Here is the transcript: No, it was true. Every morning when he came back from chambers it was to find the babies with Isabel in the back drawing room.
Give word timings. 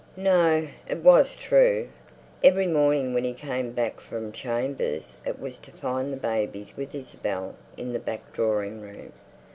No, 0.17 0.67
it 0.89 1.03
was 1.03 1.35
true. 1.35 1.89
Every 2.43 2.65
morning 2.65 3.13
when 3.13 3.23
he 3.23 3.33
came 3.33 3.69
back 3.71 3.99
from 4.01 4.31
chambers 4.31 5.17
it 5.27 5.39
was 5.39 5.59
to 5.59 5.71
find 5.71 6.11
the 6.11 6.17
babies 6.17 6.75
with 6.75 6.95
Isabel 6.95 7.53
in 7.77 7.93
the 7.93 7.99
back 7.99 8.33
drawing 8.33 8.81
room. 8.81 9.13